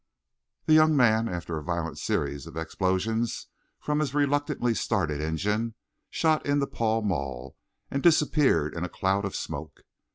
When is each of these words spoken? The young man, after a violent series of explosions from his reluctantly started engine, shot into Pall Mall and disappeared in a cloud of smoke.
The 0.65 0.73
young 0.73 0.97
man, 0.97 1.29
after 1.29 1.59
a 1.59 1.63
violent 1.63 1.99
series 1.99 2.47
of 2.47 2.57
explosions 2.57 3.45
from 3.79 3.99
his 3.99 4.15
reluctantly 4.15 4.73
started 4.73 5.21
engine, 5.21 5.75
shot 6.09 6.43
into 6.43 6.65
Pall 6.65 7.03
Mall 7.03 7.55
and 7.91 8.01
disappeared 8.01 8.73
in 8.73 8.83
a 8.83 8.89
cloud 8.89 9.25
of 9.25 9.35
smoke. 9.35 9.81